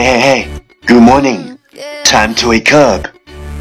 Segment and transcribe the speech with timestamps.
[0.00, 1.58] Hey, hey, hey, good morning.
[2.04, 3.08] Time to wake up.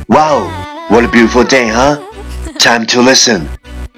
[0.08, 0.48] Wow,
[0.88, 2.00] what a beautiful day, huh?
[2.58, 3.50] Time to listen.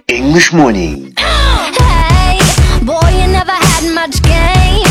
[0.08, 1.14] English morning.
[1.20, 2.40] Hey,
[2.84, 4.91] boy, you never had much game.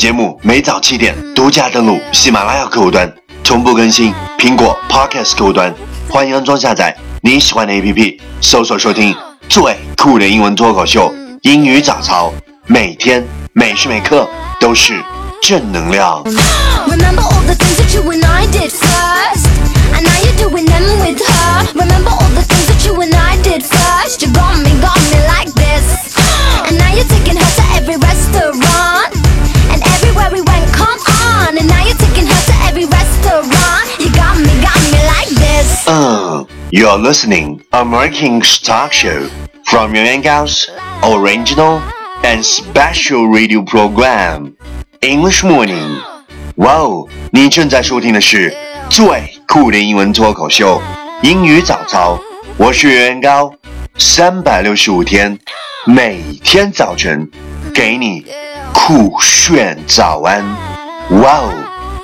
[0.00, 3.12] 节目每早七点独家登录喜马拉雅客户端，
[3.44, 5.74] 同步更新苹果 Podcast 客户端，
[6.08, 9.14] 欢迎安装下载你喜欢的 APP，搜索收听
[9.46, 12.32] 最酷的英文脱口秀《英语早操》，
[12.66, 13.22] 每天
[13.52, 14.26] 每时每刻
[14.58, 15.04] 都是
[15.42, 16.24] 正能量。
[16.88, 19.48] Remember all the things that you and I did first?
[19.92, 21.66] And now you're doing them with her.
[21.74, 24.22] Remember all the things that you and I did first?
[24.22, 26.16] You got me, got me like this.
[26.66, 27.98] And now you're taking her to every
[36.71, 39.29] ，You're listening American talk show
[39.65, 40.69] from Yuan Yang Gao's
[41.01, 41.81] original
[42.23, 44.53] and special radio program
[45.01, 45.99] English Morning。
[46.55, 48.55] 哇哦，你正在收听的是
[48.89, 49.05] 最
[49.47, 50.81] 酷的英文脱口秀《
[51.27, 52.15] 英语早操》，
[52.57, 53.53] 我是袁元高，
[53.97, 55.37] 三百六十五天，
[55.85, 57.29] 每天早晨
[57.73, 58.25] 给你
[58.73, 60.43] 酷炫早安。
[61.21, 61.53] 哇哦，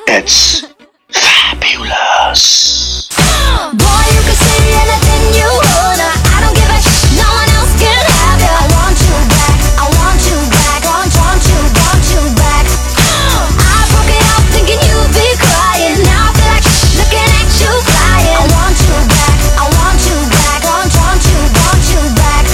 [0.08, 0.64] It's
[1.10, 1.95] fabulous。
[2.37, 6.11] Boy, you can say anything you wanna.
[6.37, 7.17] I don't give a sh.
[7.17, 8.41] No one else can have.
[8.45, 9.57] I want you back.
[9.81, 10.81] I want you back.
[10.85, 12.65] Want, want you, want you back.
[13.01, 15.97] I broke it off thinking you'd be crying.
[16.05, 18.37] Now I feel like sh- looking at you flying.
[18.37, 19.37] I want you back.
[19.57, 20.61] I want you back.
[20.61, 22.45] Want, want you, want you back.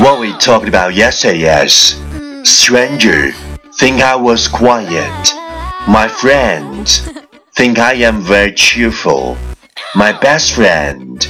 [0.00, 2.00] What we talked about yesterday is
[2.48, 3.32] stranger
[3.76, 5.34] think I was quiet.
[5.88, 6.86] My friend
[7.61, 9.35] think I am very cheerful.
[9.95, 11.27] My best friend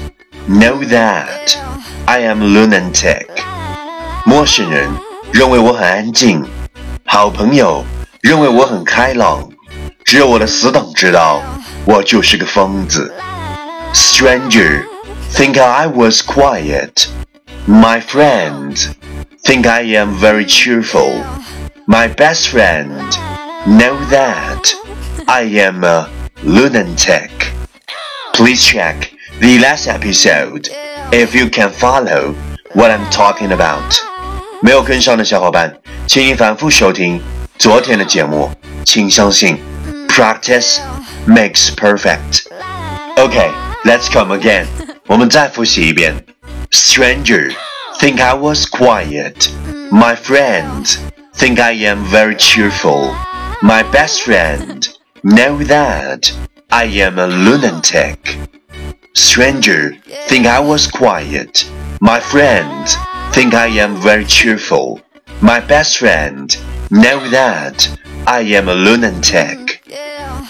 [0.47, 1.57] know that
[2.06, 3.28] I am lunatic.
[4.25, 4.90] 陌生人
[5.31, 6.45] 认为我很安静，
[7.06, 7.85] 好朋友
[8.22, 9.50] 认为我很开朗，
[10.03, 11.41] 只有我的死党知道
[11.85, 13.13] 我就是个疯子。
[13.94, 14.84] Stranger
[15.34, 17.07] think I was quiet.
[17.68, 18.75] My friend
[19.44, 21.23] think I am very cheerful.
[21.85, 22.91] My best friend
[23.66, 24.73] know that
[25.25, 26.09] I am a
[26.44, 27.29] lunatic.
[28.34, 30.69] Please check the last episode
[31.12, 32.35] if you can follow
[32.73, 34.00] what I'm talking about.
[34.62, 37.22] 没有跟上的小伙伴，请你反复收听
[37.57, 38.51] 昨天的节目。
[38.85, 39.57] 请相信，
[40.07, 40.79] practice
[41.28, 42.44] makes perfect.
[43.16, 43.51] Okay,
[43.84, 44.66] let's come again.
[45.07, 46.16] 我们再复习一遍。
[46.72, 47.53] Stranger
[48.00, 49.50] think I was quiet.
[49.91, 50.97] My friends
[51.35, 53.13] think I am very cheerful.
[53.62, 54.88] My best friend
[55.23, 56.31] know that
[56.69, 58.38] I am a lunatic.
[59.13, 59.97] Stranger
[60.28, 61.66] think I was quiet.
[62.00, 62.97] My friends
[63.31, 65.00] think I am very cheerful.
[65.41, 66.56] My best friend
[66.90, 67.88] know that
[68.25, 69.79] I am a lunatic.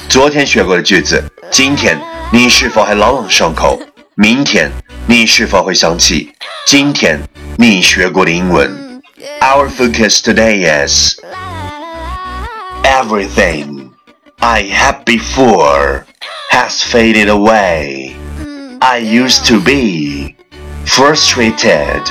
[0.10, 2.00] 昨天学过的句子，今天
[2.32, 3.80] 你是否还朗朗上口？
[4.16, 4.72] 明天
[5.06, 6.32] 你是否会想起
[6.66, 7.20] 今天
[7.58, 9.02] 你学过的英文？
[9.42, 11.20] Our focus today is
[12.84, 13.71] everything
[14.42, 16.06] I had before
[16.52, 18.16] has faded away.
[18.82, 20.36] I used to be
[20.86, 22.02] frustrated,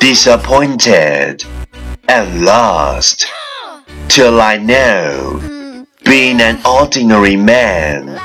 [0.00, 1.44] disappointed,
[2.08, 3.26] and lost
[4.08, 5.40] till I know
[6.04, 8.18] being an ordinary man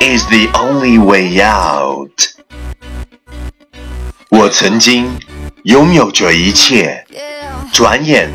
[0.00, 2.34] is the only way out.
[4.30, 5.18] 我曾经
[5.64, 7.04] 拥有着一切，
[7.72, 8.30] 转眼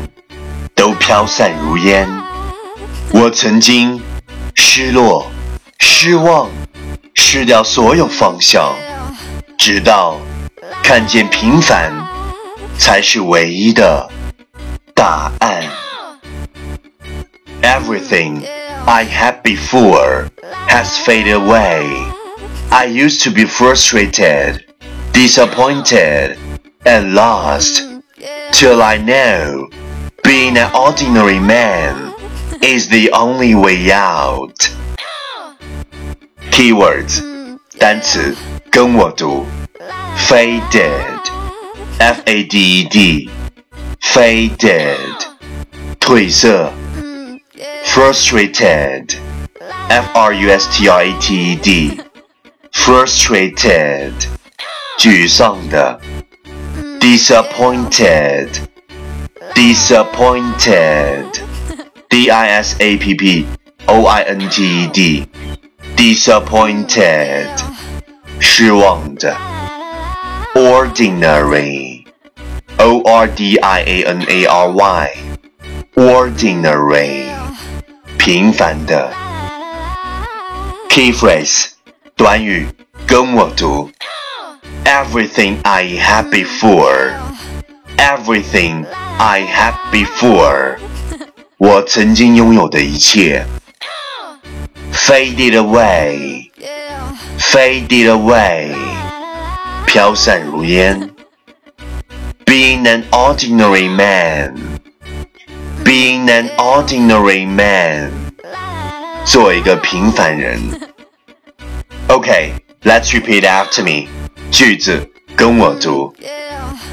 [0.74, 2.08] 都飘散如烟。
[3.12, 4.00] 我曾经
[4.58, 5.30] 失落、
[5.78, 6.50] 失望，
[7.14, 8.74] 失掉所有方向，
[9.58, 10.18] 直到
[10.82, 11.92] 看见平凡
[12.78, 14.08] 才是唯一的
[14.94, 15.62] 答案。
[17.62, 18.42] Everything
[18.86, 20.28] I had before
[20.68, 21.86] has faded away.
[22.70, 24.64] I used to be frustrated,
[25.12, 26.36] disappointed,
[26.84, 27.82] and lost
[28.52, 29.70] till I know
[30.22, 32.12] being an ordinary man
[32.62, 34.70] is the only way out.
[36.50, 37.22] Keywords
[37.78, 38.34] 单词
[38.70, 39.46] 跟我读
[40.16, 41.20] faded
[41.98, 43.30] f a d e d
[44.00, 45.16] faded
[46.00, 46.72] 褪色
[47.84, 49.16] frustrated
[49.88, 52.00] f r u s t r a t e d
[52.72, 54.12] frustrated
[54.98, 56.00] 沮丧的
[57.00, 58.48] disappointed
[59.54, 61.26] disappointed
[62.28, 63.46] d i s a p p
[63.86, 67.46] O I N T E D，disappointed，
[68.38, 69.36] 失望的。
[70.54, 74.68] ordinary，O R D I A N A R
[75.94, 77.26] Y，ordinary，
[78.18, 79.12] 平凡的。
[80.88, 81.70] Key phrase，
[82.16, 82.68] 短语，
[83.06, 83.90] 跟我读。
[84.84, 87.12] Everything I had before,
[87.96, 88.86] everything
[89.18, 90.78] I had before，
[91.58, 93.44] 我曾经拥有的一切。
[94.92, 96.50] Faded away,
[97.38, 98.74] faded away，
[99.86, 101.10] 飘散如烟。
[102.46, 104.54] Being an ordinary man,
[105.84, 108.10] being an ordinary man，
[109.24, 110.60] 做一个平凡人。
[112.08, 112.52] Okay,
[112.84, 114.08] let's repeat after me.
[114.50, 116.14] 句子跟我读。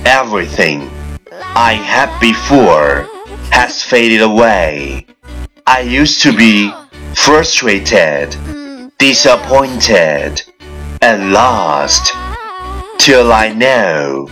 [0.04, 0.82] Everything
[1.54, 3.06] I had before
[3.51, 5.07] Has faded away.
[5.67, 6.73] I used to be
[7.15, 8.37] frustrated,
[8.99, 10.43] disappointed,
[11.03, 12.13] and lost.
[12.99, 14.29] Till I know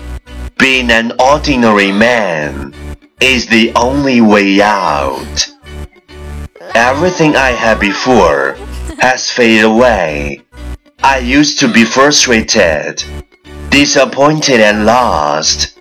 [0.59, 2.75] being an ordinary man
[3.21, 5.49] is the only way out.
[6.75, 8.57] Everything I had before
[8.99, 10.43] has faded away.
[11.03, 13.05] I used to be frustrated,
[13.71, 15.79] disappointed, and lost.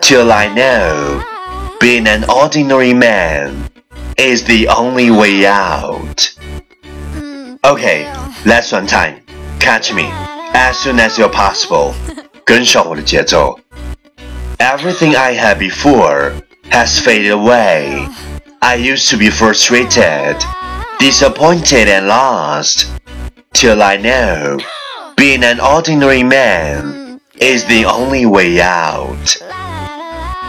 [0.00, 1.31] Till I know
[1.81, 3.69] being an ordinary man
[4.17, 6.35] is the only way out.
[7.63, 8.05] Okay,
[8.45, 9.21] last one time.
[9.59, 10.09] Catch me
[10.53, 11.93] as soon as you're possible.
[12.45, 13.59] 跟上我的节奏.
[14.57, 16.33] Everything I had before
[16.69, 18.07] has faded away.
[18.61, 20.37] I used to be frustrated,
[20.99, 22.87] disappointed, and lost
[23.53, 24.57] till I know
[25.15, 29.37] being an ordinary man is the only way out.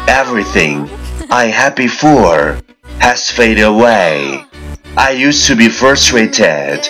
[0.07, 0.89] Everything
[1.33, 2.57] I had before
[3.01, 4.45] has faded away.
[4.97, 6.89] I used to be frustrated,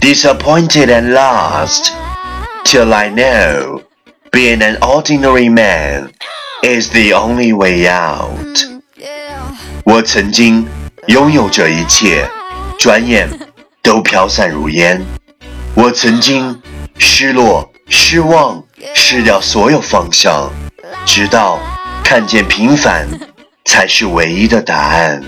[0.00, 1.92] disappointed, and lost
[2.64, 3.82] till I know
[4.30, 6.10] being an ordinary man
[6.62, 8.58] is the only way out.
[9.84, 10.68] 我曾经
[11.06, 12.28] 拥有着一切，
[12.78, 13.28] 转眼
[13.82, 15.02] 都飘散如烟。
[15.74, 16.60] 我曾经
[16.98, 18.62] 失落、失望、
[18.94, 20.50] 失掉所有方向，
[21.06, 21.58] 直到
[22.04, 23.08] 看见平凡
[23.65, 25.23] 才是唯一的答案。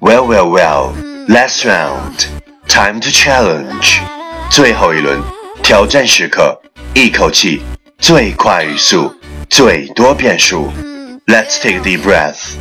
[0.00, 0.92] Well, well, well.
[1.28, 2.26] Last round.
[2.68, 4.00] Time to challenge.
[4.50, 5.20] 最后一轮，
[5.62, 6.60] 挑战时刻，
[6.94, 7.62] 一口气，
[7.98, 9.14] 最快语速，
[9.48, 10.70] 最多变数。
[11.26, 12.54] Let's take a deep breath.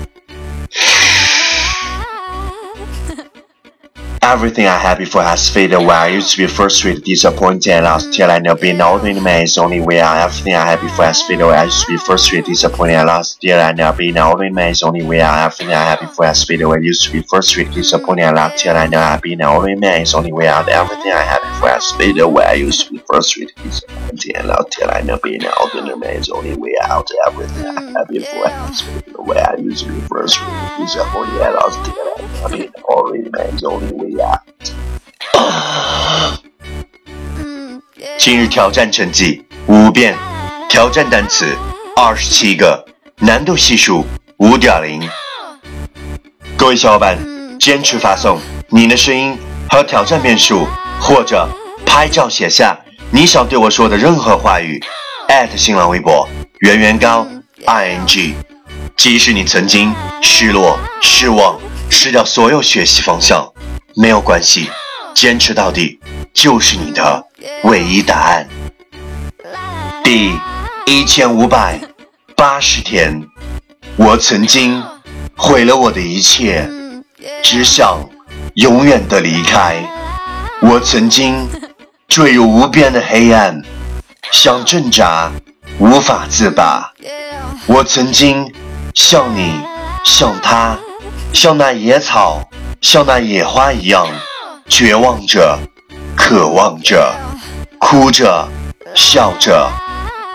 [4.29, 5.95] Everything I had before has faded away.
[5.95, 9.41] I used to be frustrated, disappointed, and lost till I know being an ordinary man
[9.41, 10.17] is only way out.
[10.17, 11.55] Everything I had before has faded away.
[11.55, 14.69] I used to be frustrated, disappointed, and lost till I know being an ordinary man
[14.69, 15.47] is only way out.
[15.47, 16.83] Everything I had before has faded away.
[16.83, 20.01] I used to be frustrated, disappointed, and lost till I know being an ordinary man
[20.03, 20.69] is only way out.
[20.69, 22.45] Everything I had before has faded away.
[22.45, 26.15] I used to be frustrated, disappointed, and lost till I know being an ordinary man
[26.17, 27.09] is only way out.
[27.27, 29.39] Everything I had before has faded away.
[29.39, 33.55] I used to be frustrated, disappointed, and lost till I know being an ordinary man
[33.55, 34.18] is only way out.
[38.17, 40.15] 今日挑战成绩五遍，
[40.69, 41.57] 挑战单词
[41.95, 42.85] 二十七个，
[43.17, 44.05] 难度系数
[44.37, 45.01] 五点零。
[46.57, 47.17] 各位小伙伴，
[47.59, 49.37] 坚持发送你的声音
[49.69, 50.67] 和挑战遍数，
[50.99, 51.47] 或者
[51.85, 52.77] 拍照写下
[53.11, 54.79] 你想对我说的任何话语，@
[55.55, 56.27] 新浪微博
[56.59, 57.25] 圆圆高
[57.65, 58.35] i n g。
[58.97, 61.57] 即使你曾经失落、失望、
[61.89, 63.49] 失掉所有学习方向。
[63.95, 64.69] 没有关系，
[65.13, 65.99] 坚持到底
[66.33, 67.25] 就是你的
[67.63, 68.47] 唯一答案。
[70.03, 70.33] 第
[70.85, 71.79] 一千五百
[72.35, 73.21] 八十天，
[73.95, 74.81] 我曾经
[75.35, 76.69] 毁了我的一切，
[77.43, 78.07] 只想
[78.55, 79.83] 永远的离开。
[80.61, 81.47] 我曾经
[82.07, 83.61] 坠入无边的黑暗，
[84.31, 85.31] 想挣扎
[85.77, 86.93] 无法自拔。
[87.65, 88.53] 我曾经
[88.93, 89.59] 像你，
[90.03, 90.77] 像他，
[91.33, 92.41] 像那野草。
[92.80, 94.06] 像那野花一样，
[94.68, 95.58] 绝望着，
[96.16, 97.14] 渴望着，
[97.78, 98.48] 哭着，
[98.94, 99.70] 笑着。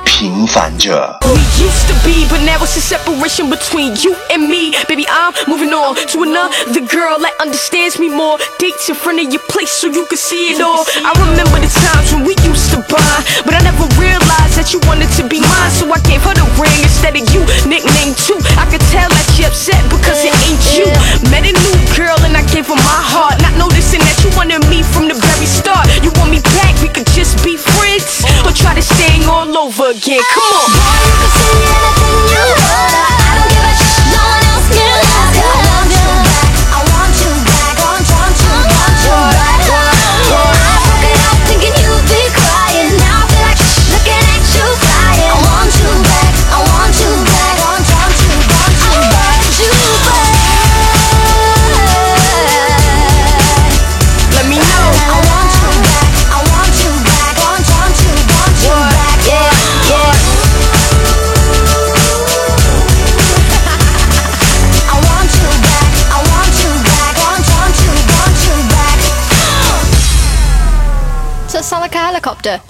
[0.05, 1.19] 平凡着。
[1.21, 4.71] We used to be, but now it's a separation between you and me.
[4.87, 8.39] Baby, I'm moving on to another girl that understands me more.
[8.57, 10.85] Dates in front of your place so you can see it all.
[11.03, 14.79] I remember the times when we used to bond, but I never realized that you
[14.87, 15.71] wanted to be mine.
[15.71, 16.73] So I gave her the ring
[29.96, 30.20] Again.
[30.32, 30.53] Come on.
[72.44, 72.60] glaubte,